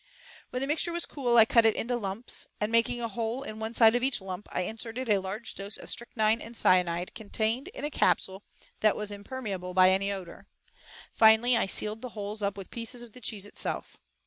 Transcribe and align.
When 0.49 0.61
the 0.63 0.67
mixture 0.67 0.91
was 0.91 1.05
cool, 1.05 1.37
I 1.37 1.45
cut 1.45 1.63
it 1.63 1.75
into 1.75 1.95
lumps, 1.95 2.47
and 2.59 2.71
making 2.71 2.99
a 2.99 3.07
hole 3.07 3.43
in 3.43 3.59
one 3.59 3.75
side 3.75 3.93
of 3.93 4.01
each 4.01 4.19
lump, 4.19 4.47
I 4.51 4.61
inserted 4.61 5.07
a 5.09 5.19
large 5.21 5.53
dose 5.53 5.77
of 5.77 5.91
strychnine 5.91 6.41
and 6.41 6.57
cyanide, 6.57 7.13
contained, 7.13 7.67
in 7.67 7.85
a 7.85 7.91
capsule 7.91 8.41
that 8.79 8.95
was 8.95 9.11
impermeable 9.11 9.75
by 9.75 9.91
any 9.91 10.11
odor; 10.11 10.47
finally 11.13 11.55
I 11.55 11.67
sealed 11.67 12.01
the 12.01 12.09
holes 12.17 12.41
up 12.41 12.57
with 12.57 12.71
pieces 12.71 13.03
of 13.03 13.13
the 13.13 13.21
cheese 13.21 13.45
itself. 13.45 13.97